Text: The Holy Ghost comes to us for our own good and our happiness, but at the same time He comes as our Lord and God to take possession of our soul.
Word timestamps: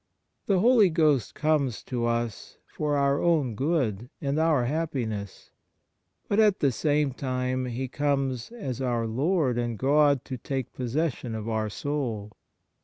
The 0.47 0.57
Holy 0.61 0.89
Ghost 0.89 1.35
comes 1.35 1.83
to 1.83 2.07
us 2.07 2.57
for 2.65 2.97
our 2.97 3.21
own 3.21 3.53
good 3.53 4.09
and 4.19 4.39
our 4.39 4.65
happiness, 4.65 5.51
but 6.27 6.39
at 6.39 6.57
the 6.59 6.71
same 6.71 7.11
time 7.11 7.65
He 7.67 7.87
comes 7.87 8.49
as 8.51 8.81
our 8.81 9.05
Lord 9.05 9.59
and 9.59 9.77
God 9.77 10.25
to 10.25 10.37
take 10.39 10.73
possession 10.73 11.35
of 11.35 11.47
our 11.47 11.69
soul. 11.69 12.31